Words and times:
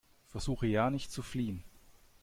Versuche 0.29 0.65
ja 0.65 0.89
nicht 0.89 1.11
zu 1.11 1.21
fliehen! 1.21 1.63